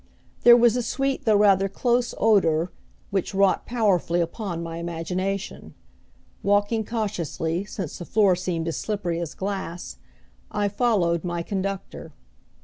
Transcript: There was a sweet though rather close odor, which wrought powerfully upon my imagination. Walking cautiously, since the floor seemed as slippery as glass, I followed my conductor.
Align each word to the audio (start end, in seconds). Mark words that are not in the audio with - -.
There 0.41 0.57
was 0.57 0.75
a 0.75 0.81
sweet 0.81 1.25
though 1.25 1.35
rather 1.35 1.69
close 1.69 2.15
odor, 2.17 2.71
which 3.11 3.35
wrought 3.35 3.67
powerfully 3.67 4.19
upon 4.19 4.63
my 4.63 4.77
imagination. 4.77 5.75
Walking 6.41 6.83
cautiously, 6.83 7.65
since 7.65 7.99
the 7.99 8.05
floor 8.05 8.35
seemed 8.35 8.67
as 8.67 8.77
slippery 8.77 9.19
as 9.19 9.35
glass, 9.35 9.97
I 10.49 10.69
followed 10.69 11.23
my 11.23 11.43
conductor. 11.43 12.13